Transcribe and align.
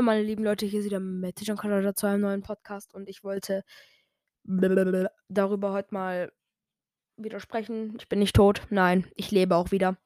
Hallo 0.00 0.06
meine 0.06 0.22
lieben 0.22 0.44
Leute, 0.44 0.64
hier 0.64 0.80
ist 0.80 0.86
wieder 0.86 0.98
mit 0.98 1.36
Tijan 1.36 1.58
Kanada 1.58 1.94
zu 1.94 2.06
einem 2.06 2.22
neuen 2.22 2.40
Podcast 2.40 2.94
und 2.94 3.06
ich 3.06 3.22
wollte 3.22 3.64
darüber 4.44 5.72
heute 5.72 5.92
mal 5.92 6.32
widersprechen. 7.18 7.98
Ich 7.98 8.08
bin 8.08 8.18
nicht 8.18 8.34
tot, 8.34 8.62
nein, 8.70 9.06
ich 9.14 9.30
lebe 9.30 9.56
auch 9.56 9.72
wieder. 9.72 9.98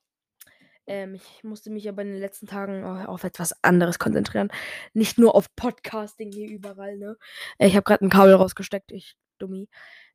Ähm, 0.88 1.14
ich 1.14 1.44
musste 1.44 1.70
mich 1.70 1.88
aber 1.88 2.02
in 2.02 2.08
den 2.08 2.18
letzten 2.18 2.48
Tagen 2.48 2.82
auf 2.82 3.22
etwas 3.22 3.62
anderes 3.62 4.00
konzentrieren. 4.00 4.48
Nicht 4.94 5.16
nur 5.16 5.36
auf 5.36 5.54
Podcasting 5.54 6.32
hier 6.32 6.48
überall, 6.48 6.98
ne? 6.98 7.16
Äh, 7.58 7.68
ich 7.68 7.76
habe 7.76 7.84
gerade 7.84 8.04
ein 8.04 8.10
Kabel 8.10 8.34
rausgesteckt, 8.34 8.90
ich 8.90 9.16
dummi. 9.38 9.68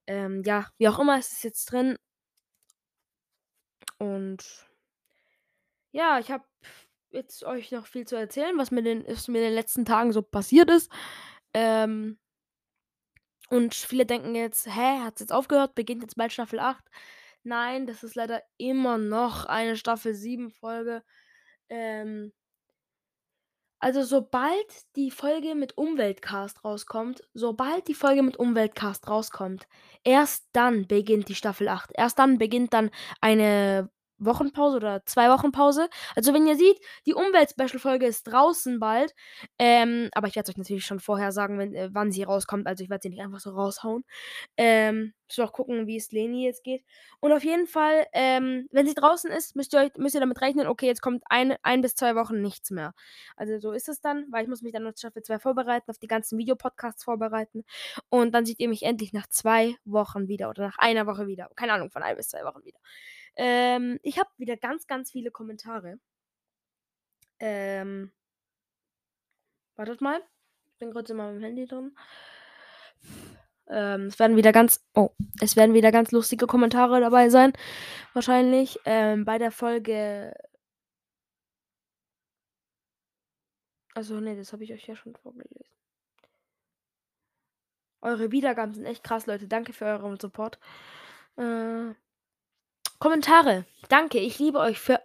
Ähm, 0.07 0.43
ja, 0.46 0.68
wie 0.77 0.90
auch 0.90 0.99
immer, 0.99 1.18
es 1.18 1.32
ist 1.32 1.43
jetzt 1.46 1.71
drin. 1.71 1.98
Und 3.98 4.43
ja, 5.93 6.20
ich 6.20 6.32
habe 6.32 6.43
jetzt 7.12 7.44
euch 7.44 7.72
noch 7.72 7.88
viel 7.88 8.05
zu 8.05 8.16
erzählen, 8.16 8.58
was 8.58 8.72
mir, 8.72 8.81
den, 8.84 9.05
was 9.08 9.27
mir 9.27 9.40
in 9.40 9.45
den 9.45 9.54
letzten 9.54 9.86
Tagen 9.86 10.12
so 10.12 10.22
passiert 10.22 10.70
ist. 10.70 10.91
Ähm, 11.54 12.20
und 13.49 13.74
viele 13.74 14.05
denken 14.05 14.35
jetzt, 14.35 14.68
hä, 14.68 14.99
hat 14.99 15.15
es 15.15 15.21
jetzt 15.21 15.34
aufgehört? 15.34 15.76
Beginnt 15.76 16.04
jetzt 16.04 16.15
bald 16.15 16.32
Staffel 16.32 16.60
8? 16.60 16.84
Nein, 17.43 17.87
das 17.87 18.04
ist 18.04 18.15
leider 18.15 18.43
immer 18.57 18.98
noch 18.98 19.46
eine 19.46 19.76
Staffel 19.76 20.13
7 20.13 20.52
Folge. 20.52 21.04
Ähm, 21.70 22.32
also 23.80 24.04
sobald 24.04 24.65
die 24.98 25.10
Folge 25.10 25.55
mit 25.55 25.77
Umweltcast 25.77 26.65
rauskommt, 26.65 27.21
sobald 27.34 27.87
die 27.87 27.93
Folge 27.93 28.24
mit 28.24 28.37
Umweltcast 28.37 29.07
rauskommt, 29.07 29.68
erst 30.04 30.49
dann 30.52 30.85
beginnt 30.85 31.30
die 31.30 31.35
Staffel 31.35 31.70
8. 31.70 31.91
Erst 31.96 32.20
dann 32.20 32.37
beginnt 32.37 32.74
dann 32.74 32.91
eine 33.21 33.90
Wochenpause 34.20 34.77
oder 34.77 35.05
zwei 35.05 35.29
Wochen 35.29 35.51
Pause. 35.51 35.89
Also 36.15 36.34
wenn 36.34 36.48
ihr 36.48 36.55
seht, 36.55 36.79
die 37.05 37.13
Umwelt-Special-Folge 37.13 38.05
ist 38.05 38.23
draußen 38.23 38.79
bald. 38.79 39.13
Ähm, 39.57 40.09
aber 40.13 40.27
ich 40.27 40.35
werde 40.35 40.49
es 40.49 40.53
euch 40.53 40.57
natürlich 40.57 40.85
schon 40.85 40.99
vorher 40.99 41.31
sagen, 41.31 41.57
wenn, 41.57 41.73
äh, 41.73 41.89
wann 41.91 42.12
sie 42.12 42.23
rauskommt. 42.23 42.67
Also 42.67 42.84
ich 42.84 42.90
werde 42.90 43.03
sie 43.03 43.09
nicht 43.09 43.21
einfach 43.21 43.40
so 43.40 43.51
raushauen. 43.51 44.03
Ähm, 44.57 45.13
will 45.37 45.45
auch 45.45 45.53
gucken, 45.53 45.87
wie 45.87 45.97
es 45.97 46.12
Leni 46.12 46.45
jetzt 46.45 46.63
geht. 46.63 46.84
Und 47.20 47.31
auf 47.31 47.43
jeden 47.43 47.67
Fall, 47.67 48.05
ähm, 48.13 48.67
wenn 48.71 48.87
sie 48.87 48.93
draußen 48.93 49.31
ist, 49.31 49.55
müsst 49.55 49.73
ihr, 49.73 49.79
euch, 49.79 49.91
müsst 49.97 50.15
ihr 50.15 50.21
damit 50.21 50.41
rechnen, 50.41 50.67
okay, 50.67 50.87
jetzt 50.87 51.01
kommt 51.01 51.23
ein, 51.29 51.55
ein 51.62 51.81
bis 51.81 51.95
zwei 51.95 52.15
Wochen 52.15 52.41
nichts 52.41 52.71
mehr. 52.71 52.93
Also 53.35 53.59
so 53.59 53.71
ist 53.71 53.90
es 53.90 54.01
dann, 54.01 54.25
weil 54.31 54.43
ich 54.43 54.49
muss 54.49 54.62
mich 54.62 54.73
dann 54.73 54.87
auf 54.87 54.97
Staffel 54.97 55.23
2 55.23 55.40
vorbereiten, 55.40 55.90
auf 55.90 55.97
die 55.97 56.07
ganzen 56.07 56.37
Videopodcasts 56.37 57.03
vorbereiten. 57.03 57.63
Und 58.09 58.34
dann 58.34 58.45
seht 58.45 58.59
ihr 58.59 58.70
mich 58.70 58.84
endlich 58.84 59.13
nach 59.13 59.27
zwei 59.27 59.75
Wochen 59.85 60.27
wieder 60.27 60.49
oder 60.49 60.67
nach 60.67 60.77
einer 60.77 61.07
Woche 61.07 61.27
wieder. 61.27 61.49
Keine 61.55 61.73
Ahnung, 61.73 61.91
von 61.91 62.03
ein 62.03 62.15
bis 62.15 62.29
zwei 62.29 62.43
Wochen 62.43 62.63
wieder. 62.63 62.79
Ähm, 63.41 63.99
ich 64.03 64.19
habe 64.19 64.29
wieder 64.38 64.57
ganz, 64.57 64.85
ganz 64.85 65.12
viele 65.12 65.31
Kommentare. 65.31 65.97
Ähm, 67.40 68.12
wartet 69.78 70.01
mal. 70.01 70.22
Ich 70.68 70.78
bin 70.78 70.91
gerade 70.91 71.09
in 71.13 71.18
meinem 71.18 71.41
Handy 71.41 71.66
drin. 71.66 71.96
Ähm, 73.69 74.07
es 74.07 74.19
werden 74.19 74.35
wieder 74.35 74.51
ganz, 74.51 74.85
oh, 74.94 75.12
es 75.40 75.56
werden 75.56 75.73
wieder 75.73 75.91
ganz 75.94 76.12
lustige 76.12 76.47
Kommentare 76.47 77.00
dabei 77.00 77.30
sein. 77.30 77.53
Wahrscheinlich. 78.14 78.78
Ähm, 78.84 79.24
bei 79.24 79.38
der 79.38 79.52
Folge. 79.52 80.34
Also, 83.96 84.19
nee, 84.19 84.35
das 84.35 84.52
habe 84.52 84.66
ich 84.66 84.74
euch 84.74 84.85
ja 84.85 84.97
schon 84.97 85.16
vorgelesen. 85.16 85.64
Eure 88.02 88.31
Wiedergaben 88.34 88.74
sind 88.74 88.85
echt 88.85 89.03
krass, 89.06 89.28
Leute. 89.28 89.47
Danke 89.47 89.72
für 89.72 89.85
euren 89.85 90.19
Support. 90.19 90.59
Äh, 91.38 91.94
Kommentare. 93.00 93.66
Danke, 93.88 94.20
ich 94.20 94.40
liebe 94.40 94.60
euch 94.60 94.80
für 94.80 95.00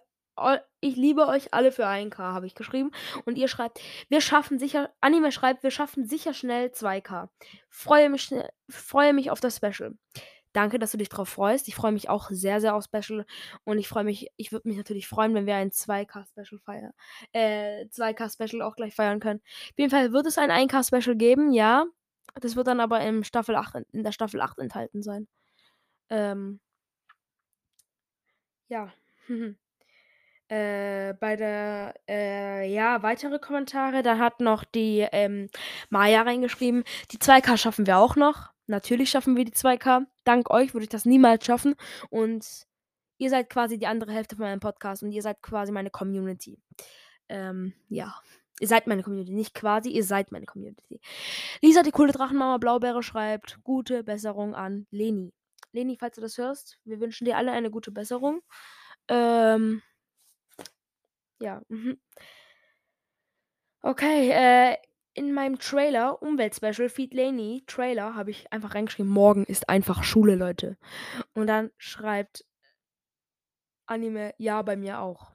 ich 0.81 0.97
liebe 0.97 1.29
euch 1.29 1.55
alle 1.55 1.71
für 1.71 1.87
1K, 1.87 2.19
habe 2.19 2.47
ich 2.47 2.57
geschrieben. 2.57 2.91
Und 3.25 3.39
ihr 3.39 3.47
schreibt, 3.47 3.81
wir 4.09 4.21
schaffen 4.21 4.59
sicher, 4.59 4.93
Anime 5.01 5.31
schreibt, 5.31 5.63
wir 5.63 5.71
schaffen 5.71 6.07
sicher 6.07 6.35
schnell 6.35 6.71
2K. 6.71 7.29
Freue 7.69 8.11
mich, 8.11 8.35
freue 8.69 9.13
mich 9.13 9.31
auf 9.31 9.39
das 9.39 9.57
Special. 9.57 9.97
Danke, 10.53 10.79
dass 10.79 10.93
du 10.93 10.99
dich 10.99 11.09
drauf 11.09 11.29
freust. 11.29 11.69
Ich 11.69 11.75
freue 11.75 11.93
mich 11.93 12.09
auch 12.09 12.31
sehr, 12.31 12.61
sehr 12.61 12.75
auf 12.75 12.85
Special. 12.85 13.27
Und 13.65 13.79
ich 13.79 13.89
freue 13.89 14.05
mich, 14.05 14.29
ich 14.37 14.53
würde 14.53 14.69
mich 14.69 14.77
natürlich 14.77 15.07
freuen, 15.07 15.35
wenn 15.35 15.47
wir 15.47 15.57
ein 15.57 15.71
2K-Special 15.71 16.61
feiern. 16.61 16.93
Äh, 17.33 17.87
2K-Special 17.87 18.63
auch 18.63 18.77
gleich 18.77 18.95
feiern 18.95 19.21
können. 19.21 19.41
Auf 19.45 19.79
jeden 19.79 19.91
Fall 19.91 20.13
wird 20.13 20.27
es 20.27 20.39
ein 20.39 20.51
1K-Special 20.51 21.17
geben, 21.17 21.53
ja. 21.53 21.87
Das 22.41 22.57
wird 22.57 22.67
dann 22.67 22.81
aber 22.81 23.01
im 23.03 23.23
Staffel 23.25 23.55
8, 23.55 23.85
in 23.93 24.03
der 24.03 24.13
Staffel 24.13 24.41
8 24.41 24.59
enthalten 24.59 25.03
sein. 25.03 25.29
Ähm, 26.11 26.61
ja. 28.69 28.93
äh, 30.49 31.15
bei 31.15 31.37
der, 31.37 31.95
äh, 32.09 32.73
ja, 32.73 33.03
weitere 33.03 33.39
Kommentare, 33.39 34.03
da 34.03 34.19
hat 34.19 34.41
noch 34.41 34.65
die 34.65 35.07
ähm, 35.13 35.49
Maya 35.91 36.23
reingeschrieben, 36.23 36.85
die 37.11 37.19
2K 37.19 37.57
schaffen 37.57 37.87
wir 37.87 37.99
auch 37.99 38.17
noch. 38.17 38.53
Natürlich 38.67 39.11
schaffen 39.11 39.37
wir 39.37 39.45
die 39.45 39.53
2K. 39.53 40.07
Dank 40.25 40.51
euch 40.51 40.73
würde 40.75 40.85
ich 40.85 40.91
das 40.91 41.05
niemals 41.05 41.45
schaffen. 41.45 41.75
Und 42.09 42.47
ihr 43.19 43.31
seid 43.31 43.51
quasi 43.51 43.79
die 43.79 43.87
andere 43.87 44.13
Hälfte 44.13 44.37
von 44.37 44.47
meinem 44.47 44.61
Podcast 44.61 45.03
und 45.03 45.13
ihr 45.13 45.23
seid 45.23 45.43
quasi 45.43 45.73
meine 45.73 45.91
Community. 45.91 46.59
Ähm, 47.29 47.75
ja. 47.89 48.15
Ihr 48.61 48.69
seid 48.69 48.87
meine 48.87 49.03
Community, 49.03 49.33
nicht 49.33 49.53
quasi, 49.55 49.91
ihr 49.91 50.05
seid 50.05 50.31
meine 50.31 50.47
Community. 50.47 51.01
Lisa, 51.61 51.83
die 51.83 51.91
coole 51.91 52.13
Drachenmama 52.13 52.59
Blaubeere, 52.59 53.03
schreibt 53.03 53.59
gute 53.65 54.05
Besserung 54.05 54.55
an 54.55 54.87
Leni. 54.93 55.33
Leni, 55.75 55.97
falls 55.99 56.15
du 56.17 56.21
das 56.23 56.39
hörst, 56.39 56.79
wir 56.85 57.01
wünschen 57.01 57.25
dir 57.25 57.37
alle 57.37 57.53
eine 57.53 57.71
gute 57.71 57.91
Besserung. 57.93 58.43
Ähm, 59.09 59.83
ja. 61.41 61.63
Mhm. 61.69 61.99
Okay, 63.83 64.31
äh, 64.31 64.77
in 65.13 65.33
meinem 65.35 65.59
Trailer, 65.59 66.23
Umweltspecial, 66.23 66.89
Feed 66.89 67.13
Laney, 67.13 67.63
Trailer, 67.67 68.15
habe 68.15 68.31
ich 68.31 68.51
einfach 68.53 68.75
reingeschrieben, 68.75 69.13
morgen 69.13 69.45
ist 69.45 69.69
einfach 69.69 70.03
Schule, 70.05 70.37
Leute. 70.37 70.79
Und 71.35 71.49
dann 71.49 71.71
schreibt 71.77 72.47
Anime, 73.87 74.35
ja, 74.39 74.63
bei 74.63 74.77
mir 74.77 75.01
auch. 75.01 75.34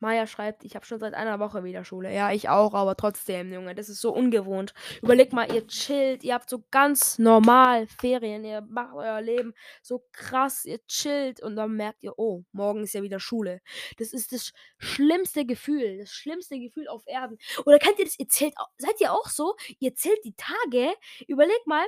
Maya 0.00 0.26
schreibt, 0.26 0.64
ich 0.64 0.74
habe 0.74 0.84
schon 0.84 0.98
seit 0.98 1.14
einer 1.14 1.38
Woche 1.40 1.64
wieder 1.64 1.84
Schule. 1.84 2.12
Ja, 2.12 2.32
ich 2.32 2.48
auch, 2.48 2.74
aber 2.74 2.96
trotzdem, 2.96 3.52
Junge, 3.52 3.74
das 3.74 3.88
ist 3.88 4.00
so 4.00 4.12
ungewohnt. 4.12 4.74
Überleg 5.02 5.32
mal, 5.32 5.52
ihr 5.52 5.66
chillt, 5.66 6.24
ihr 6.24 6.34
habt 6.34 6.48
so 6.48 6.64
ganz 6.70 7.18
normal 7.18 7.86
Ferien, 7.86 8.44
ihr 8.44 8.60
macht 8.62 8.94
euer 8.94 9.20
Leben 9.20 9.54
so 9.82 10.04
krass, 10.12 10.64
ihr 10.64 10.84
chillt 10.86 11.42
und 11.42 11.56
dann 11.56 11.76
merkt 11.76 12.02
ihr, 12.02 12.18
oh, 12.18 12.44
morgen 12.52 12.82
ist 12.82 12.94
ja 12.94 13.02
wieder 13.02 13.20
Schule. 13.20 13.60
Das 13.98 14.12
ist 14.12 14.32
das 14.32 14.52
schlimmste 14.78 15.46
Gefühl, 15.46 15.98
das 15.98 16.10
schlimmste 16.10 16.58
Gefühl 16.58 16.88
auf 16.88 17.02
Erden. 17.06 17.38
Oder 17.66 17.78
kennt 17.78 17.98
ihr 17.98 18.04
das, 18.04 18.18
ihr 18.18 18.28
zählt, 18.28 18.54
seid 18.78 19.00
ihr 19.00 19.12
auch 19.12 19.28
so? 19.28 19.54
Ihr 19.78 19.94
zählt 19.94 20.24
die 20.24 20.34
Tage, 20.36 20.94
überleg 21.26 21.66
mal, 21.66 21.86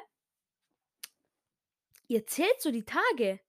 ihr 2.08 2.26
zählt 2.26 2.60
so 2.60 2.70
die 2.70 2.84
Tage. 2.84 3.40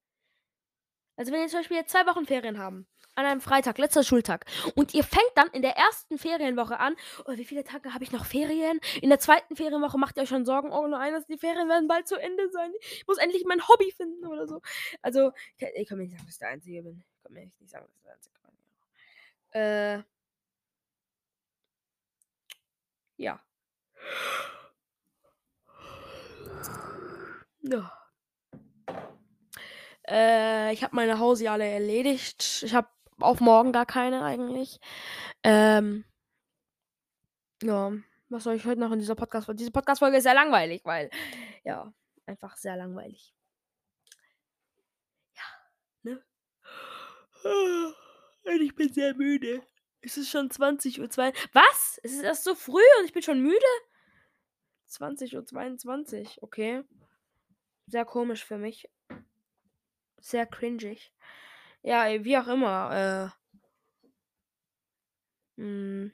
Also 1.18 1.32
wenn 1.34 1.42
ihr 1.42 1.48
zum 1.48 1.60
Beispiel 1.60 1.78
jetzt 1.78 1.92
zwei 1.92 2.06
Wochen 2.06 2.26
Ferien 2.26 2.58
haben 2.58 2.88
an 3.18 3.26
einem 3.26 3.42
Freitag, 3.42 3.80
letzter 3.80 4.04
Schultag. 4.04 4.46
Und 4.76 4.94
ihr 4.94 5.04
fängt 5.04 5.32
dann 5.36 5.48
in 5.48 5.64
der 5.64 5.76
ersten 5.76 6.20
Ferienwoche 6.20 6.80
an. 6.80 6.96
Oh, 7.26 7.36
wie 7.36 7.46
viele 7.46 7.64
Tage 7.64 7.94
habe 7.96 8.04
ich 8.04 8.12
noch 8.12 8.26
Ferien? 8.26 8.80
In 9.02 9.10
der 9.10 9.20
zweiten 9.20 9.56
Ferienwoche 9.56 9.98
macht 9.98 10.18
ihr 10.18 10.24
euch 10.24 10.30
schon 10.30 10.46
Sorgen. 10.46 10.72
Oh 10.72 10.86
nein, 10.88 11.16
die 11.28 11.38
Ferien 11.40 11.68
werden 11.68 11.88
bald 11.88 12.08
zu 12.08 12.16
Ende 12.16 12.48
sein. 12.52 12.72
Ich 12.80 13.08
muss 13.08 13.18
endlich 13.18 13.44
mein 13.46 13.68
Hobby 13.68 13.92
finden 13.92 14.28
oder 14.28 14.48
so. 14.48 14.62
Also, 15.02 15.32
ich 15.58 15.88
kann 15.88 15.98
mir 15.98 16.04
nicht 16.04 16.14
sagen, 16.14 16.26
dass 16.26 16.36
ich 16.36 16.40
der 16.40 16.50
Einzige 16.50 16.84
bin. 16.84 17.04
Ich 17.16 17.24
kann 17.24 17.34
mir 17.34 17.52
nicht 17.60 17.70
sagen, 17.72 17.86
dass 17.88 17.96
ich 17.96 18.04
der 18.04 18.14
Einzige 18.14 18.36
bin. 19.52 19.62
Äh. 19.62 20.04
Ja. 23.18 23.40
Ja. 27.62 28.07
Äh, 30.10 30.74
ich 30.74 30.84
habe 30.84 30.96
meine 30.96 31.20
Hause 31.20 31.52
alle 31.52 31.66
erledigt. 31.66 32.64
Ich 32.64 32.74
habe 32.74 32.88
auf 33.20 33.40
morgen 33.40 33.72
gar 33.72 33.86
keine 33.86 34.24
eigentlich. 34.24 34.80
Ähm, 35.44 36.06
ja, 37.64 37.92
was 38.30 38.44
soll 38.44 38.56
ich 38.56 38.66
heute 38.66 38.80
noch 38.80 38.92
in 38.92 39.00
dieser 39.00 39.16
Podcast-Folge? 39.16 39.58
Diese 39.58 39.72
Podcast-Folge 39.72 40.18
ist 40.18 40.24
sehr 40.24 40.34
langweilig, 40.34 40.82
weil, 40.86 41.10
ja, 41.64 41.94
einfach 42.26 42.56
sehr 42.58 42.76
langweilig. 42.76 43.34
Ja, 45.36 45.44
ne? 46.04 46.24
Und 48.44 48.62
ich 48.62 48.76
bin 48.76 48.94
sehr 48.94 49.14
müde. 49.16 49.62
Es 50.02 50.18
ist 50.18 50.30
schon 50.30 50.50
20 50.50 51.02
Uhr. 51.02 51.10
Zwei 51.10 51.34
Was? 51.54 52.00
Es 52.04 52.14
ist 52.14 52.24
erst 52.24 52.44
so 52.44 52.56
früh 52.56 52.84
und 53.00 53.06
ich 53.06 53.14
bin 53.14 53.24
schon 53.24 53.42
müde? 53.42 53.66
20 54.86 55.36
Uhr 55.36 55.46
22, 55.46 56.42
okay. 56.42 56.84
Sehr 57.88 58.06
komisch 58.06 58.46
für 58.46 58.58
mich. 58.58 58.90
Sehr 60.28 60.46
cringig. 60.46 61.14
Ja, 61.84 62.04
wie 62.26 62.38
auch 62.38 62.48
immer. 62.48 63.32
Äh, 65.56 65.62
hm, 65.62 66.14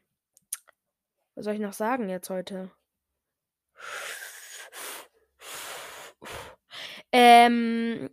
was 1.34 1.46
soll 1.46 1.56
ich 1.56 1.60
noch 1.60 1.74
sagen 1.74 2.10
jetzt 2.10 2.30
heute? 2.30 2.70
Ähm, 7.12 8.10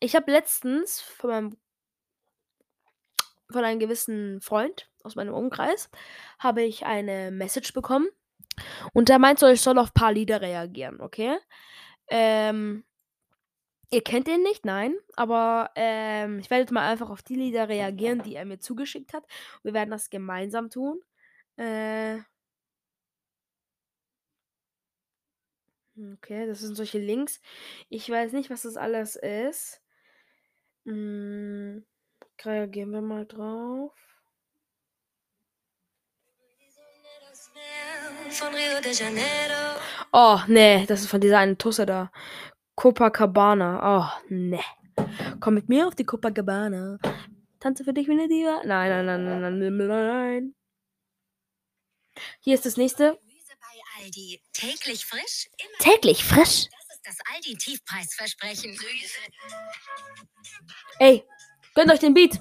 ich 0.00 0.16
habe 0.16 0.32
letztens 0.32 1.02
von 1.02 1.30
meinem 1.30 1.56
von 3.52 3.64
einem 3.64 3.78
gewissen 3.78 4.40
Freund, 4.40 4.90
aus 5.02 5.16
meinem 5.16 5.34
Umkreis, 5.34 5.90
habe 6.38 6.62
ich 6.62 6.86
eine 6.86 7.30
Message 7.30 7.74
bekommen. 7.74 8.08
Und 8.94 9.10
der 9.10 9.18
meint 9.18 9.38
so, 9.38 9.48
ich 9.48 9.60
soll 9.60 9.78
auf 9.78 9.88
ein 9.88 10.00
paar 10.00 10.12
Lieder 10.12 10.40
reagieren, 10.40 11.00
okay? 11.02 11.36
Ähm, 12.08 12.84
ihr 13.90 14.02
kennt 14.02 14.28
ihn 14.28 14.42
nicht, 14.42 14.64
nein, 14.64 14.94
aber 15.16 15.70
ähm, 15.74 16.38
ich 16.38 16.50
werde 16.50 16.62
jetzt 16.62 16.72
mal 16.72 16.88
einfach 16.88 17.10
auf 17.10 17.22
die 17.22 17.34
Lieder 17.34 17.68
reagieren, 17.68 18.22
die 18.22 18.36
er 18.36 18.44
mir 18.44 18.58
zugeschickt 18.58 19.12
hat. 19.12 19.24
Wir 19.62 19.74
werden 19.74 19.90
das 19.90 20.10
gemeinsam 20.10 20.70
tun. 20.70 21.00
Äh, 21.56 22.18
okay, 26.14 26.46
das 26.46 26.60
sind 26.60 26.76
solche 26.76 26.98
Links. 26.98 27.40
Ich 27.88 28.08
weiß 28.08 28.32
nicht, 28.32 28.50
was 28.50 28.62
das 28.62 28.76
alles 28.76 29.16
ist. 29.16 29.82
Hm, 30.86 31.84
reagieren 32.44 32.90
wir 32.92 33.02
mal 33.02 33.26
drauf. 33.26 33.92
Von 38.30 38.54
Rio 38.54 38.80
de 38.80 38.92
Janeiro. 38.92 39.80
Oh, 40.12 40.38
nee, 40.46 40.86
das 40.86 41.00
ist 41.00 41.10
von 41.10 41.20
dieser 41.20 41.38
einen 41.38 41.58
Tusse 41.58 41.84
da. 41.84 42.10
Copacabana. 42.80 43.68
Oh, 43.84 44.08
nee. 44.30 44.64
Komm 45.38 45.52
mit 45.52 45.68
mir 45.68 45.86
auf 45.86 45.94
die 45.94 46.04
Copacabana. 46.04 46.98
Tanze 47.60 47.84
für 47.84 47.92
dich 47.92 48.08
wie 48.08 48.12
eine 48.12 48.26
Diva. 48.26 48.62
Nein, 48.64 48.88
nein, 48.88 49.04
nein, 49.04 49.24
nein, 49.24 49.58
nein, 49.58 49.76
nein, 49.76 49.86
nein. 49.86 50.54
Hier 52.40 52.54
ist 52.54 52.64
das 52.64 52.78
nächste. 52.78 53.20
Täglich 54.54 55.04
frisch? 55.04 55.50
Täglich 55.78 56.24
frisch? 56.24 56.68
Das 56.70 56.96
ist 56.96 57.04
das 57.04 57.18
Aldi 57.34 57.58
Tiefpreisversprechen. 57.58 58.74
Ey, 61.00 61.22
gönnt 61.74 61.92
euch 61.92 62.00
den 62.00 62.14
Beat. 62.14 62.40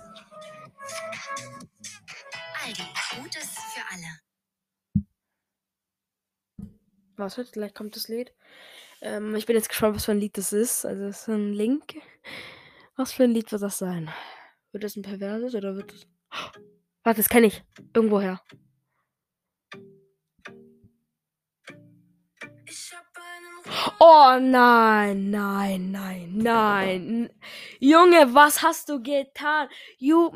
Aldi, 2.63 2.83
Gutes 3.21 3.49
für 3.73 3.83
alle. 3.91 4.21
Wartet, 7.17 7.51
gleich 7.51 7.73
kommt 7.73 7.97
das 7.97 8.07
Lied. 8.07 8.33
Ähm, 9.01 9.35
ich 9.35 9.45
bin 9.45 9.55
jetzt 9.55 9.69
gespannt, 9.69 9.95
was 9.95 10.05
für 10.05 10.11
ein 10.11 10.19
Lied 10.19 10.37
das 10.37 10.53
ist. 10.53 10.85
Also, 10.85 11.05
es 11.05 11.21
ist 11.21 11.27
ein 11.29 11.53
Link. 11.53 11.95
Was 12.95 13.13
für 13.13 13.23
ein 13.23 13.31
Lied 13.31 13.51
wird 13.51 13.61
das 13.61 13.77
sein? 13.77 14.09
Wird 14.71 14.83
das 14.83 14.95
ein 14.95 15.03
perverses 15.03 15.55
oder 15.55 15.75
wird 15.75 15.91
das. 15.91 16.07
Oh, 16.31 16.59
warte, 17.03 17.21
das 17.21 17.29
kenne 17.29 17.47
ich. 17.47 17.63
Irgendwoher. 17.93 18.41
Oh 23.99 24.37
nein, 24.39 25.29
nein, 25.29 25.91
nein, 25.91 26.31
nein. 26.37 27.29
Junge, 27.79 28.33
was 28.33 28.61
hast 28.61 28.89
du 28.89 29.01
getan? 29.01 29.69
You. 29.97 30.31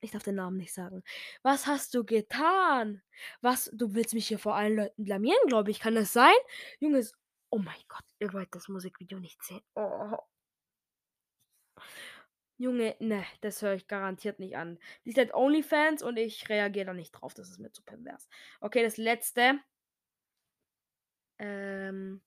Ich 0.00 0.10
darf 0.10 0.22
den 0.22 0.34
Namen 0.36 0.56
nicht 0.56 0.74
sagen. 0.74 1.02
Was 1.42 1.66
hast 1.66 1.94
du 1.94 2.04
getan? 2.04 3.02
Was? 3.40 3.70
Du 3.72 3.94
willst 3.94 4.14
mich 4.14 4.28
hier 4.28 4.38
vor 4.38 4.56
allen 4.56 4.76
Leuten 4.76 5.04
blamieren, 5.04 5.46
glaube 5.46 5.70
ich. 5.70 5.80
Kann 5.80 5.94
das 5.94 6.12
sein? 6.12 6.34
Junges. 6.80 7.12
Oh 7.54 7.58
mein 7.58 7.82
Gott, 7.86 8.04
ihr 8.18 8.32
wollt 8.32 8.54
das 8.54 8.68
Musikvideo 8.68 9.18
nicht 9.18 9.42
sehen. 9.44 9.60
Oh. 9.74 10.16
Junge, 12.56 12.96
ne, 12.98 13.26
das 13.42 13.60
höre 13.60 13.74
ich 13.74 13.88
garantiert 13.88 14.38
nicht 14.38 14.56
an. 14.56 14.78
Die 15.04 15.12
sind 15.12 15.34
OnlyFans 15.34 16.02
und 16.02 16.16
ich 16.16 16.48
reagiere 16.48 16.86
da 16.86 16.94
nicht 16.94 17.12
drauf. 17.12 17.34
Das 17.34 17.50
ist 17.50 17.58
mir 17.58 17.70
zu 17.70 17.82
pervers. 17.82 18.26
Okay, 18.60 18.82
das 18.82 18.96
letzte. 18.96 19.60
Ähm. 21.38 22.22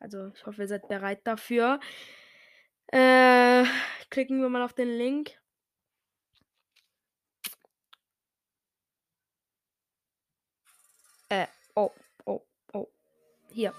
Also, 0.00 0.32
ich 0.34 0.44
hoffe, 0.44 0.62
ihr 0.62 0.68
seid 0.68 0.88
bereit 0.88 1.20
dafür. 1.24 1.78
Äh, 2.88 3.64
klicken 4.10 4.40
wir 4.40 4.48
mal 4.48 4.62
auf 4.62 4.74
den 4.74 4.88
Link. 4.88 5.38
Äh, 11.28 11.46
oh, 11.76 11.90
oh, 12.24 12.42
oh. 12.72 12.88
Hier. 13.50 13.72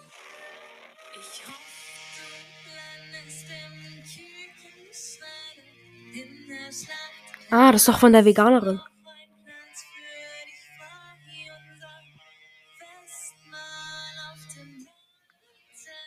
Ah, 7.50 7.72
das 7.72 7.82
ist 7.82 7.88
doch 7.88 8.00
von 8.00 8.14
der 8.14 8.26
Veganerin. 8.26 8.82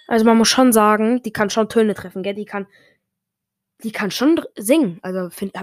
Also 0.06 0.24
man 0.24 0.36
muss 0.36 0.48
schon 0.48 0.72
sagen, 0.72 1.22
die 1.22 1.32
kann 1.32 1.50
schon 1.50 1.68
Töne 1.68 1.94
treffen, 1.94 2.24
gell? 2.24 2.34
Die 2.34 2.44
kann, 2.44 2.66
die 3.84 3.92
kann 3.92 4.10
schon 4.10 4.40
singen. 4.56 4.98
Also 5.02 5.30
find, 5.30 5.54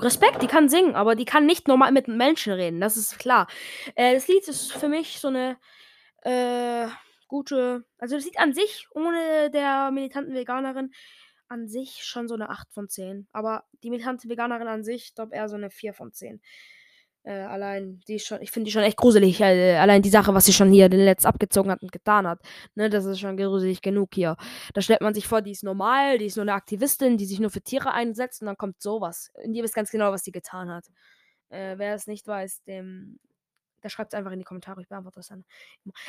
Respekt, 0.00 0.42
die 0.42 0.46
kann 0.46 0.68
singen, 0.68 0.94
aber 0.94 1.14
die 1.14 1.26
kann 1.26 1.46
nicht 1.46 1.68
normal 1.68 1.92
mit 1.92 2.08
Menschen 2.08 2.52
reden, 2.52 2.80
das 2.80 2.96
ist 2.96 3.18
klar. 3.18 3.46
Äh, 3.94 4.14
das 4.14 4.28
Lied 4.28 4.46
ist 4.48 4.72
für 4.72 4.88
mich 4.88 5.18
so 5.20 5.28
eine 5.28 5.56
äh, 6.22 6.86
gute. 7.28 7.84
Also 7.98 8.16
das 8.16 8.24
Lied 8.24 8.38
an 8.38 8.52
sich, 8.52 8.86
ohne 8.92 9.50
der 9.50 9.90
militanten 9.90 10.34
Veganerin, 10.34 10.92
an 11.48 11.68
sich 11.68 12.04
schon 12.04 12.28
so 12.28 12.34
eine 12.34 12.50
8 12.50 12.72
von 12.72 12.88
10. 12.88 13.28
Aber 13.32 13.64
die 13.82 13.90
militante 13.90 14.28
Veganerin 14.28 14.68
an 14.68 14.84
sich, 14.84 15.14
glaube 15.14 15.34
eher 15.34 15.48
so 15.48 15.56
eine 15.56 15.70
4 15.70 15.94
von 15.94 16.12
10. 16.12 16.40
Äh, 17.26 17.40
allein, 17.40 18.00
die 18.06 18.20
schon, 18.20 18.40
ich 18.40 18.52
finde 18.52 18.66
die 18.68 18.72
schon 18.72 18.84
echt 18.84 18.96
gruselig. 18.96 19.40
Äh, 19.40 19.76
allein 19.76 20.00
die 20.00 20.10
Sache, 20.10 20.32
was 20.32 20.46
sie 20.46 20.52
schon 20.52 20.70
hier 20.70 20.88
den 20.88 21.00
Letzt 21.00 21.26
abgezogen 21.26 21.72
hat 21.72 21.82
und 21.82 21.90
getan 21.90 22.26
hat. 22.26 22.40
Ne, 22.76 22.88
das 22.88 23.04
ist 23.04 23.18
schon 23.18 23.36
gruselig 23.36 23.82
genug 23.82 24.14
hier. 24.14 24.36
Da 24.74 24.80
stellt 24.80 25.00
man 25.00 25.12
sich 25.12 25.26
vor, 25.26 25.42
die 25.42 25.50
ist 25.50 25.64
normal, 25.64 26.18
die 26.18 26.26
ist 26.26 26.36
nur 26.36 26.44
eine 26.44 26.54
Aktivistin, 26.54 27.18
die 27.18 27.26
sich 27.26 27.40
nur 27.40 27.50
für 27.50 27.60
Tiere 27.62 27.92
einsetzt 27.92 28.42
und 28.42 28.46
dann 28.46 28.56
kommt 28.56 28.80
sowas. 28.80 29.32
Und 29.44 29.54
ihr 29.54 29.64
wisst 29.64 29.74
ganz 29.74 29.90
genau, 29.90 30.12
was 30.12 30.22
die 30.22 30.30
getan 30.32 30.70
hat. 30.70 30.86
Äh, 31.48 31.78
wer 31.78 31.94
es 31.94 32.06
nicht 32.06 32.26
weiß, 32.28 32.62
dem. 32.64 33.18
Da 33.86 33.90
schreibt 33.90 34.12
es 34.12 34.18
einfach 34.18 34.32
in 34.32 34.40
die 34.40 34.44
Kommentare, 34.44 34.80
ich 34.80 34.88
beantworte 34.88 35.20
das 35.20 35.28
dann. 35.28 35.44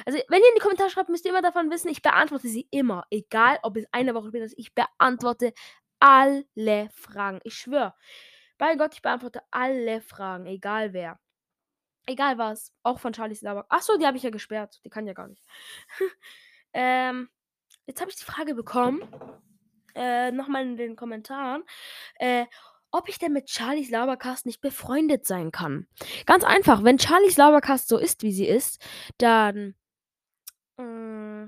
Also, 0.04 0.18
wenn 0.30 0.42
ihr 0.42 0.48
in 0.48 0.56
die 0.56 0.62
Kommentare 0.62 0.90
schreibt, 0.90 1.10
müsst 1.10 1.26
ihr 1.26 1.30
immer 1.30 1.44
davon 1.44 1.70
wissen, 1.70 1.90
ich 1.90 2.02
beantworte 2.02 2.48
sie 2.48 2.68
immer. 2.72 3.06
Egal, 3.12 3.60
ob 3.62 3.78
es 3.78 3.86
eine 3.92 4.16
Woche 4.16 4.30
später 4.30 4.46
ist, 4.46 4.58
ich 4.58 4.74
beantworte 4.74 5.54
alle 6.00 6.90
Fragen. 6.90 7.40
Ich 7.44 7.54
schwöre. 7.54 7.94
Bei 8.58 8.76
Gott, 8.78 8.96
ich 8.96 9.04
beantworte 9.04 9.44
alle 9.52 10.02
Fragen, 10.02 10.48
egal 10.48 10.92
wer. 10.94 11.20
Egal 12.08 12.40
was. 12.40 12.74
Auch 12.82 13.00
von 13.00 13.14
Charlie 13.14 13.36
Starbuck. 13.36 13.68
Achso, 13.70 13.96
die 13.98 14.08
habe 14.08 14.18
ich 14.18 14.24
ja 14.24 14.32
gesperrt. 14.32 14.80
Die 14.84 14.90
kann 14.90 15.06
ja 15.06 15.14
gar 15.14 15.28
nicht. 15.28 15.46
ähm, 16.74 17.30
jetzt 17.86 18.02
habe 18.02 18.10
ich 18.10 18.18
die 18.18 18.24
Frage 18.24 18.56
bekommen. 18.56 19.08
Äh, 19.94 20.32
nochmal 20.32 20.64
in 20.64 20.78
den 20.78 20.96
Kommentaren. 20.96 21.64
Äh, 22.16 22.48
ob 22.92 23.10
ich 23.10 23.20
denn 23.20 23.34
mit 23.34 23.50
Charlies 23.50 23.90
Labercast 23.90 24.46
nicht 24.46 24.62
befreundet 24.62 25.26
sein 25.26 25.52
kann. 25.52 25.88
Ganz 26.26 26.44
einfach, 26.44 26.84
wenn 26.84 27.00
Charlies 27.00 27.38
Labercast 27.38 27.88
so 27.88 27.98
ist, 27.98 28.24
wie 28.24 28.32
sie 28.32 28.48
ist, 28.48 28.86
dann 29.18 29.76
äh, 30.78 31.48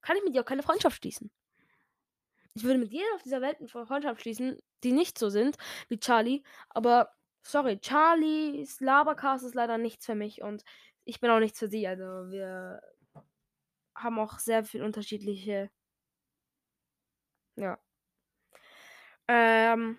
kann 0.00 0.16
ich 0.16 0.24
mit 0.24 0.34
ihr 0.34 0.40
auch 0.40 0.46
keine 0.46 0.62
Freundschaft 0.62 0.96
schließen. 0.96 1.30
Ich 2.54 2.64
würde 2.64 2.78
mit 2.78 2.90
jedem 2.90 3.06
auf 3.14 3.22
dieser 3.22 3.40
Welt 3.40 3.58
eine 3.58 3.68
Freundschaft 3.68 4.20
schließen, 4.22 4.58
die 4.82 4.92
nicht 4.92 5.18
so 5.18 5.30
sind 5.30 5.56
wie 5.88 6.00
Charlie. 6.00 6.42
Aber 6.68 7.10
sorry, 7.42 7.78
Charlies 7.80 8.80
Labercast 8.80 9.44
ist 9.44 9.54
leider 9.54 9.78
nichts 9.78 10.06
für 10.06 10.14
mich 10.14 10.42
und 10.42 10.64
ich 11.04 11.20
bin 11.20 11.30
auch 11.30 11.38
nichts 11.38 11.58
für 11.58 11.68
sie. 11.68 11.86
Also 11.86 12.04
wir 12.04 12.80
haben 13.94 14.18
auch 14.18 14.38
sehr 14.38 14.64
viel 14.64 14.82
unterschiedliche. 14.82 15.70
Ja. 17.56 17.78
Ähm. 19.28 19.98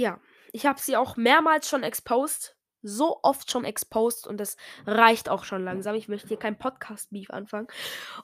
Ja. 0.00 0.18
Ich 0.52 0.64
habe 0.66 0.80
sie 0.80 0.96
auch 0.96 1.16
mehrmals 1.16 1.68
schon 1.68 1.82
exposed. 1.82 2.56
So 2.82 3.20
oft 3.22 3.50
schon 3.50 3.66
exposed 3.66 4.26
und 4.26 4.38
das 4.38 4.56
reicht 4.86 5.28
auch 5.28 5.44
schon 5.44 5.62
langsam. 5.62 5.94
Ich 5.94 6.08
möchte 6.08 6.28
hier 6.28 6.38
kein 6.38 6.58
Podcast-Beef 6.58 7.28
anfangen. 7.28 7.68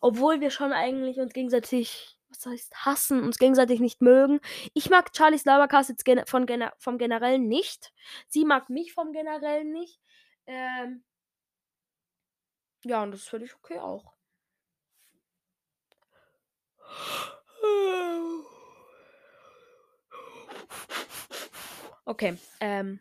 Obwohl 0.01 0.41
wir 0.41 0.51
schon 0.51 0.73
eigentlich 0.73 1.19
uns 1.19 1.35
gegenseitig 1.35 2.17
was 2.31 2.47
heißt 2.47 2.75
hassen, 2.87 3.23
uns 3.23 3.39
gegenseitig 3.39 3.81
nicht 3.81 4.01
mögen. 4.01 4.41
Ich 4.73 4.89
mag 4.89 5.15
Charlies 5.15 5.45
Labercast 5.45 5.91
jetzt 5.91 6.05
gen 6.07 6.25
von 6.27 6.47
gen 6.47 6.71
vom 6.79 6.97
Generellen 6.97 7.47
nicht. 7.49 7.93
Sie 8.29 8.47
mag 8.47 8.71
mich 8.71 8.95
vom 8.95 9.13
Generellen 9.13 9.73
nicht. 9.73 10.01
Ähm 10.47 11.05
ja, 12.85 13.03
und 13.03 13.11
das 13.11 13.21
ist 13.21 13.29
völlig 13.29 13.55
okay 13.55 13.79
auch. 13.79 14.15
Okay, 22.09 22.39
ähm. 22.61 23.01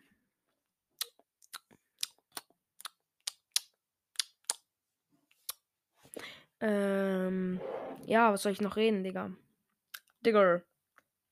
Ähm. 6.60 7.60
Ja, 8.06 8.32
was 8.32 8.42
soll 8.42 8.50
ich 8.52 8.60
noch 8.60 8.76
reden, 8.76 9.04
Digga? 9.04 9.30
Digga. 10.24 10.60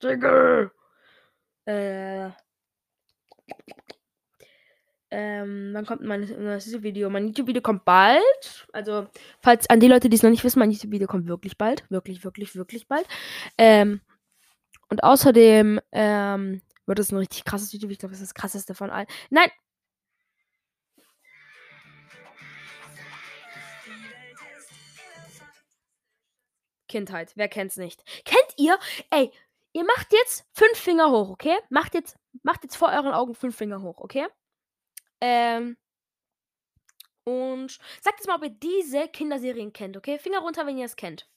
Digga. 0.01 0.71
Äh. 1.67 2.31
Ähm, 5.11 5.71
wann 5.73 5.87
kommt 5.87 6.03
mein 6.03 6.21
neues 6.21 6.67
YouTube-Video? 6.67 7.11
Mein 7.11 7.27
YouTube-Video 7.27 7.63
kommt 7.63 7.85
bald. 7.85 8.69
Also, 8.73 9.09
falls 9.41 9.69
an 9.69 9.81
die 9.81 9.89
Leute, 9.89 10.09
die 10.09 10.17
es 10.17 10.23
noch 10.23 10.31
nicht 10.31 10.45
wissen, 10.45 10.61
mein 10.61 10.71
YouTube-Video 10.71 11.09
kommt 11.09 11.27
wirklich 11.27 11.59
bald. 11.59 11.85
Wirklich, 11.91 12.25
wirklich, 12.25 12.55
wirklich 12.55 12.87
bald. 12.87 13.07
Ähm, 13.59 14.01
und 14.91 15.03
außerdem, 15.03 15.81
ähm, 15.93 16.63
wird 16.87 16.99
es 16.99 17.13
ein 17.13 17.19
richtig 17.19 17.45
krasses 17.45 17.73
YouTube. 17.73 17.91
Ich 17.91 17.99
glaube, 17.99 18.13
das 18.13 18.21
ist 18.21 18.31
das 18.31 18.35
krasseste 18.35 18.75
von 18.75 18.91
allen. 18.91 19.07
Nein! 19.31 19.51
Kindheit. 26.89 27.33
Wer 27.35 27.49
kennt's 27.49 27.77
nicht? 27.77 28.05
Kennt 28.25 28.55
ihr? 28.57 28.79
Ey, 29.11 29.33
ihr 29.73 29.85
macht 29.85 30.13
jetzt 30.13 30.47
fünf 30.53 30.79
Finger 30.79 31.11
hoch, 31.11 31.29
okay? 31.29 31.57
Macht 31.69 31.95
jetzt, 31.95 32.17
macht 32.45 32.63
jetzt 32.63 32.77
vor 32.77 32.89
euren 32.89 33.13
Augen 33.13 33.35
fünf 33.35 33.57
Finger 33.57 33.83
hoch, 33.83 33.99
okay? 33.99 34.29
Ähm. 35.21 35.77
Und 37.25 37.79
sagt 38.01 38.21
jetzt 38.21 38.29
mal, 38.29 38.37
ob 38.37 38.45
ihr 38.45 38.51
diese 38.51 39.09
Kinderserien 39.09 39.73
kennt, 39.73 39.97
okay? 39.97 40.19
Finger 40.19 40.39
runter, 40.41 40.67
wenn 40.67 40.79
ihr 40.79 40.85
es 40.85 40.95
kennt. 40.95 41.29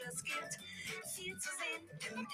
Es 0.00 0.24
gibt 0.24 0.58
viel 1.14 1.38
zu 1.38 1.50
sehen 1.50 1.88
im 1.88 2.26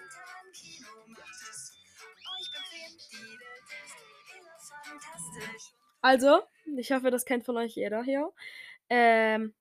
Elefantenkino. 0.00 0.88
Macht 1.08 1.42
es 1.50 1.76
euch 2.06 2.50
bequem. 2.52 2.92
Die 3.12 3.38
Welt 3.38 3.68
ist 3.84 3.96
elefantastisch. 4.34 5.74
Also, 6.00 6.42
ich 6.76 6.90
hoffe, 6.92 7.10
das 7.10 7.26
kennt 7.26 7.44
von 7.44 7.56
euch 7.58 7.74
jeder 7.74 8.02
hier. 8.02 8.32
Ähm. 8.88 9.54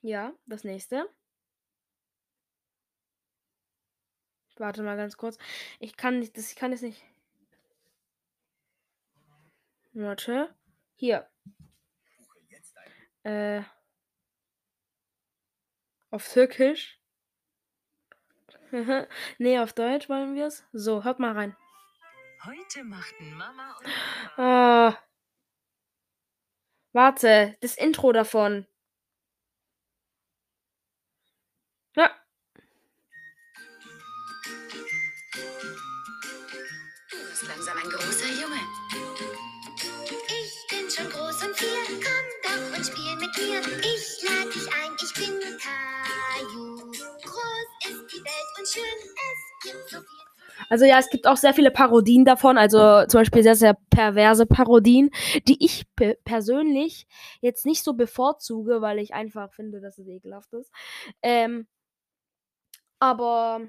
Ja, 0.00 0.32
das 0.46 0.64
nächste. 0.64 1.08
Warte 4.56 4.82
mal 4.82 4.96
ganz 4.96 5.16
kurz. 5.18 5.36
Ich 5.78 5.96
kann 5.96 6.20
nicht, 6.20 6.36
das, 6.36 6.50
ich 6.50 6.56
kann 6.56 6.72
es 6.72 6.82
nicht. 6.82 7.04
Warte. 9.92 10.54
Hier. 10.96 11.28
Äh. 13.28 13.62
Auf 16.10 16.26
Türkisch. 16.32 16.98
nee, 19.38 19.58
auf 19.58 19.74
Deutsch 19.74 20.08
wollen 20.08 20.34
wir 20.34 20.46
es. 20.46 20.64
So, 20.72 21.04
hört 21.04 21.18
mal 21.18 21.32
rein. 21.32 21.54
Heute 22.44 22.84
machten 22.84 23.34
Mama 23.36 23.76
und 23.76 23.84
Papa. 24.34 24.42
Ah. 24.42 24.98
Warte, 26.94 27.58
das 27.60 27.76
Intro 27.76 28.12
davon. 28.12 28.66
Ja. 31.96 32.10
Du 37.10 37.16
bist 37.28 37.46
langsam 37.46 37.76
ein 37.76 37.90
großer 37.90 38.28
Junge. 38.40 39.07
Ich 43.58 44.22
lade 44.22 44.50
dich 44.50 44.68
ein, 44.72 44.92
ich 45.02 45.14
bin 45.14 45.40
Caillou. 45.58 46.76
Groß 47.22 47.90
ist 47.90 48.12
die 48.12 48.22
Welt 48.24 48.58
und 48.58 48.68
schön. 48.68 48.84
Es 49.02 49.72
gibt 49.72 49.90
so 49.90 49.98
viel. 49.98 50.18
Also 50.70 50.84
ja, 50.84 50.98
es 50.98 51.08
gibt 51.08 51.26
auch 51.26 51.36
sehr 51.36 51.54
viele 51.54 51.70
Parodien 51.70 52.24
davon, 52.24 52.58
also 52.58 53.06
zum 53.06 53.20
Beispiel 53.20 53.42
sehr, 53.42 53.54
sehr 53.56 53.74
perverse 53.90 54.46
Parodien, 54.46 55.10
die 55.46 55.64
ich 55.64 55.86
pe 55.96 56.18
persönlich 56.24 57.06
jetzt 57.40 57.64
nicht 57.64 57.82
so 57.82 57.94
bevorzuge, 57.94 58.80
weil 58.80 58.98
ich 58.98 59.14
einfach 59.14 59.52
finde, 59.54 59.80
dass 59.80 59.98
es 59.98 60.06
ekelhaft 60.06 60.52
ist. 60.52 60.70
Ähm, 61.22 61.66
aber 62.98 63.62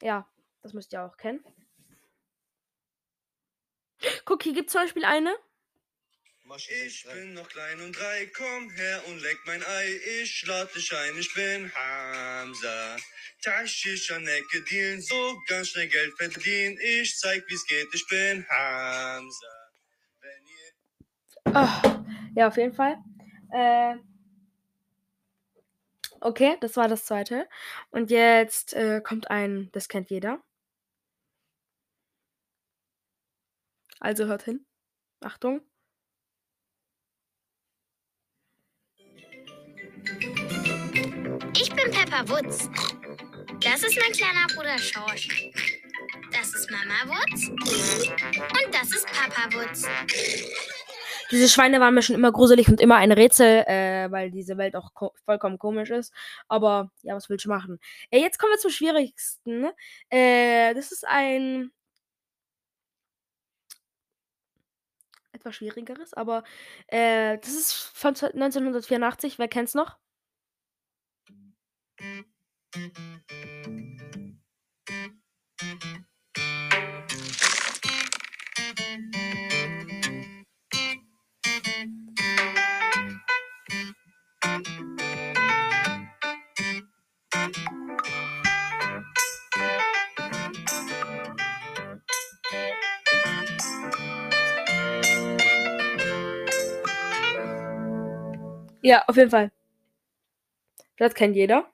ja, 0.00 0.28
das 0.62 0.72
müsst 0.74 0.92
ihr 0.92 1.04
auch 1.04 1.16
kennen. 1.16 1.44
Guck, 4.24 4.42
hier 4.42 4.52
gibt 4.52 4.70
zum 4.70 4.82
Beispiel 4.82 5.04
eine. 5.04 5.34
Ich 6.54 7.04
bin 7.04 7.34
noch 7.34 7.48
klein 7.48 7.80
und 7.80 7.92
drei, 7.92 8.26
komm 8.26 8.70
her 8.70 9.02
und 9.08 9.20
leck 9.20 9.36
mein 9.46 9.62
Ei. 9.64 10.00
Ich 10.22 10.46
lade 10.46 10.72
dich 10.72 10.96
ein, 10.96 11.18
ich 11.18 11.34
bin 11.34 11.72
Hamza. 11.74 12.96
Taschisch 13.42 14.12
an 14.12 14.26
Ecke 14.26 14.62
dealen, 14.62 15.02
so 15.02 15.36
ganz 15.48 15.70
schnell 15.70 15.88
Geld 15.88 16.14
verdienen. 16.16 16.78
Ich 16.80 17.18
zeig, 17.18 17.44
wie's 17.48 17.66
geht, 17.66 17.88
ich 17.92 18.06
bin 18.08 18.46
Hamza. 18.48 19.46
Oh, 21.46 22.04
ja, 22.36 22.46
auf 22.46 22.56
jeden 22.56 22.74
Fall. 22.74 22.96
Äh, 23.52 23.96
okay, 26.20 26.56
das 26.60 26.76
war 26.76 26.86
das 26.86 27.06
zweite. 27.06 27.48
Und 27.90 28.10
jetzt 28.10 28.72
äh, 28.72 29.00
kommt 29.02 29.30
ein, 29.30 29.68
das 29.72 29.88
kennt 29.88 30.10
jeder. 30.10 30.42
Also 33.98 34.26
hört 34.26 34.44
hin. 34.44 34.64
Achtung. 35.20 35.60
Ich 41.58 41.70
bin 41.70 41.90
Pepper 41.90 42.28
Woods. 42.28 42.68
Das 43.60 43.82
ist 43.82 43.98
mein 43.98 44.12
kleiner 44.12 44.46
Bruder 44.54 44.76
Schorsch. 44.78 45.50
Das 46.30 46.54
ist 46.54 46.70
Mama 46.70 47.06
Woods. 47.06 47.48
Und 47.48 48.74
das 48.74 48.88
ist 48.90 49.06
Papa 49.06 49.48
Woods. 49.56 49.88
Diese 51.30 51.48
Schweine 51.48 51.80
waren 51.80 51.94
mir 51.94 52.02
schon 52.02 52.14
immer 52.14 52.30
gruselig 52.30 52.68
und 52.68 52.78
immer 52.78 52.96
ein 52.96 53.10
Rätsel, 53.10 53.64
äh, 53.66 54.10
weil 54.10 54.30
diese 54.30 54.58
Welt 54.58 54.76
auch 54.76 54.92
ko 54.92 55.14
vollkommen 55.24 55.58
komisch 55.58 55.88
ist. 55.88 56.12
Aber 56.46 56.90
ja, 57.02 57.16
was 57.16 57.30
willst 57.30 57.46
du 57.46 57.48
machen? 57.48 57.80
Äh, 58.10 58.20
jetzt 58.20 58.38
kommen 58.38 58.52
wir 58.52 58.58
zum 58.58 58.70
Schwierigsten. 58.70 59.70
Äh, 60.10 60.74
das 60.74 60.92
ist 60.92 61.06
ein 61.06 61.72
etwas 65.32 65.56
schwierigeres, 65.56 66.12
aber 66.12 66.44
äh, 66.88 67.38
das 67.38 67.54
ist 67.54 67.72
von 67.72 68.10
1984. 68.10 69.38
Wer 69.38 69.48
kennt's 69.48 69.74
noch? 69.74 69.96
Ja, 98.82 99.02
auf 99.08 99.16
jeden 99.16 99.30
Fall. 99.30 99.50
Das 100.96 101.14
kennt 101.14 101.34
jeder. 101.34 101.66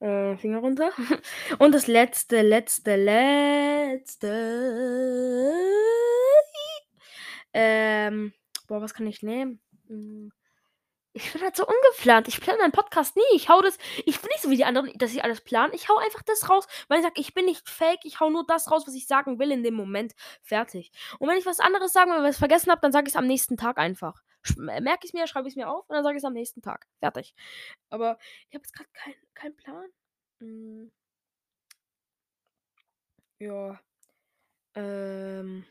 Äh, 0.00 0.36
Finger 0.38 0.58
runter. 0.58 0.90
Und 1.58 1.72
das 1.74 1.86
letzte, 1.86 2.42
letzte, 2.42 2.96
letzte. 2.96 4.28
Ähm, 7.52 8.32
boah, 8.66 8.80
was 8.80 8.94
kann 8.94 9.06
ich 9.06 9.22
nehmen? 9.22 9.60
Hm. 9.88 10.32
Ich 11.12 11.32
bin 11.32 11.42
halt 11.42 11.56
so 11.56 11.66
ungeplant. 11.66 12.28
Ich 12.28 12.40
plane 12.40 12.60
meinen 12.60 12.72
Podcast 12.72 13.16
nie. 13.16 13.22
Ich 13.34 13.48
hau 13.48 13.60
das. 13.60 13.76
Ich 14.06 14.20
bin 14.20 14.28
nicht 14.28 14.42
so 14.42 14.50
wie 14.50 14.56
die 14.56 14.64
anderen, 14.64 14.96
dass 14.96 15.12
ich 15.12 15.24
alles 15.24 15.40
plane. 15.40 15.74
Ich 15.74 15.88
hau 15.88 15.96
einfach 15.96 16.22
das 16.22 16.48
raus, 16.48 16.66
weil 16.88 16.98
ich 16.98 17.04
sage, 17.04 17.20
ich 17.20 17.34
bin 17.34 17.46
nicht 17.46 17.68
fake. 17.68 18.04
Ich 18.04 18.20
hau 18.20 18.30
nur 18.30 18.46
das 18.46 18.70
raus, 18.70 18.84
was 18.86 18.94
ich 18.94 19.08
sagen 19.08 19.40
will 19.40 19.50
in 19.50 19.64
dem 19.64 19.74
Moment. 19.74 20.14
Fertig. 20.42 20.92
Und 21.18 21.28
wenn 21.28 21.36
ich 21.36 21.46
was 21.46 21.58
anderes 21.58 21.92
sagen 21.92 22.12
will, 22.12 22.22
was 22.22 22.36
ich 22.36 22.38
vergessen 22.38 22.70
habe, 22.70 22.80
dann 22.80 22.92
sage 22.92 23.08
ich 23.08 23.14
es 23.14 23.18
am 23.18 23.26
nächsten 23.26 23.56
Tag 23.56 23.76
einfach. 23.78 24.22
Merke 24.56 25.04
ich 25.04 25.10
es 25.10 25.12
mir, 25.14 25.26
schreibe 25.26 25.48
ich 25.48 25.52
es 25.52 25.56
mir 25.56 25.68
auf 25.68 25.88
und 25.88 25.94
dann 25.94 26.04
sage 26.04 26.16
ich 26.16 26.22
es 26.22 26.24
am 26.26 26.32
nächsten 26.32 26.62
Tag. 26.62 26.86
Fertig. 27.00 27.34
Aber 27.90 28.18
ich 28.48 28.54
habe 28.54 28.62
jetzt 28.64 28.72
gerade 28.74 28.90
keinen 28.92 29.16
kein 29.34 29.56
Plan. 29.56 29.88
Hm. 30.40 30.90
Ja. 33.40 33.80
Ähm. 34.74 35.64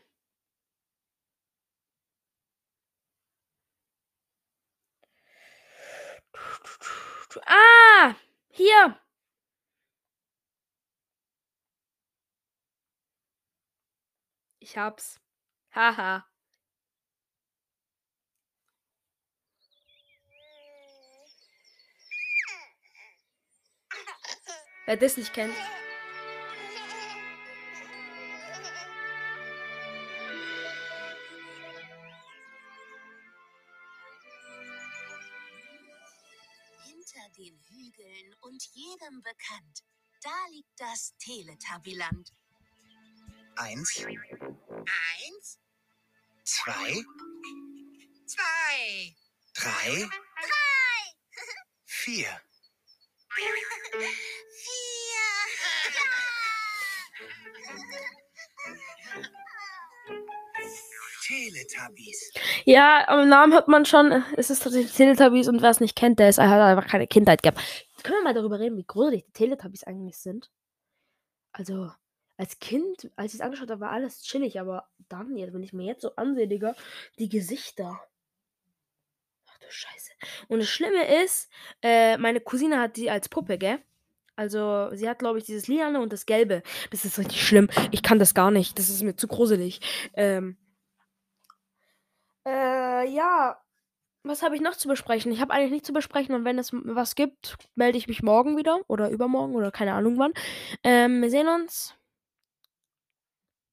Ah! 7.46 8.14
Hier! 8.50 8.96
Ich 14.62 14.76
hab's. 14.78 15.20
Haha. 15.74 16.29
Wer 24.90 24.96
das 24.96 25.16
nicht 25.16 25.32
kennt. 25.32 25.54
Hinter 36.84 37.28
den 37.38 37.56
Hügeln 37.68 38.34
und 38.40 38.64
jedem 38.72 39.22
bekannt. 39.22 39.84
Da 40.24 40.30
liegt 40.50 40.80
das 40.80 41.14
Teletabiland. 41.18 42.32
Eins, 43.54 43.96
Eins, 43.96 45.60
zwei, 46.42 47.04
Zwei. 48.26 49.14
Drei. 49.54 50.08
Drei. 50.10 50.10
Vier. 51.84 52.26
Vier. 52.26 52.49
Ja, 62.70 63.02
am 63.08 63.28
Namen 63.28 63.52
hört 63.52 63.66
man 63.66 63.84
schon, 63.84 64.22
es 64.36 64.48
ist 64.48 64.62
tatsächlich 64.62 64.94
Teletubbies 64.94 65.48
und 65.48 65.60
wer 65.60 65.70
es 65.70 65.80
nicht 65.80 65.96
kennt, 65.96 66.20
der 66.20 66.28
ist, 66.28 66.38
hat 66.38 66.48
einfach 66.48 66.88
keine 66.88 67.08
Kindheit 67.08 67.42
gehabt. 67.42 67.60
Können 68.04 68.18
wir 68.18 68.22
mal 68.22 68.32
darüber 68.32 68.60
reden, 68.60 68.76
wie 68.76 68.84
gruselig 68.84 69.24
die 69.24 69.32
Teletubbies 69.32 69.82
eigentlich 69.82 70.18
sind? 70.18 70.52
Also, 71.50 71.90
als 72.36 72.60
Kind, 72.60 73.10
als 73.16 73.34
ich 73.34 73.40
es 73.40 73.44
angeschaut 73.44 73.70
habe, 73.70 73.80
war 73.80 73.90
alles 73.90 74.22
chillig, 74.22 74.60
aber 74.60 74.86
dann, 75.08 75.36
jetzt, 75.36 75.52
wenn 75.52 75.64
ich 75.64 75.72
mir 75.72 75.84
jetzt 75.84 76.02
so 76.02 76.14
ansehe, 76.14 76.46
Digga, 76.46 76.76
die 77.18 77.28
Gesichter. 77.28 78.00
Ach 79.48 79.58
du 79.58 79.66
Scheiße. 79.68 80.12
Und 80.46 80.60
das 80.60 80.68
Schlimme 80.68 81.24
ist, 81.24 81.50
äh, 81.82 82.18
meine 82.18 82.38
Cousine 82.38 82.78
hat 82.78 82.96
die 82.96 83.10
als 83.10 83.28
Puppe, 83.28 83.58
gell? 83.58 83.80
Also, 84.36 84.94
sie 84.94 85.08
hat, 85.08 85.18
glaube 85.18 85.40
ich, 85.40 85.44
dieses 85.44 85.66
Lilane 85.66 86.00
und 86.00 86.12
das 86.12 86.24
Gelbe. 86.24 86.62
Das 86.92 87.04
ist 87.04 87.18
richtig 87.18 87.44
schlimm. 87.44 87.68
Ich 87.90 88.04
kann 88.04 88.20
das 88.20 88.32
gar 88.32 88.52
nicht. 88.52 88.78
Das 88.78 88.90
ist 88.90 89.02
mir 89.02 89.16
zu 89.16 89.26
gruselig. 89.26 89.80
Ähm, 90.14 90.56
äh, 92.46 93.08
ja. 93.08 93.60
Was 94.22 94.42
habe 94.42 94.54
ich 94.54 94.60
noch 94.60 94.76
zu 94.76 94.88
besprechen? 94.88 95.32
Ich 95.32 95.40
habe 95.40 95.52
eigentlich 95.52 95.70
nichts 95.72 95.86
zu 95.86 95.92
besprechen 95.94 96.34
und 96.34 96.44
wenn 96.44 96.58
es 96.58 96.72
was 96.72 97.14
gibt, 97.14 97.56
melde 97.74 97.98
ich 97.98 98.08
mich 98.08 98.22
morgen 98.22 98.56
wieder 98.58 98.80
oder 98.86 99.10
übermorgen 99.10 99.54
oder 99.54 99.70
keine 99.72 99.94
Ahnung 99.94 100.18
wann. 100.18 100.34
Ähm, 100.84 101.22
wir 101.22 101.30
sehen 101.30 101.48
uns. 101.48 101.94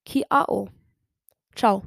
Kiao. 0.05 0.69
Ciao. 1.55 1.83